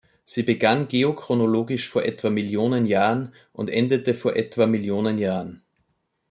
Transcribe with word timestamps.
Sie 0.23 0.41
begann 0.41 0.87
geochronologisch 0.87 1.87
vor 1.87 2.01
etwa 2.01 2.31
Millionen 2.31 2.87
Jahren 2.87 3.35
und 3.53 3.69
endete 3.69 4.15
vor 4.15 4.35
etwa 4.35 4.65
Millionen 4.65 5.19
Jahren. 5.19 5.61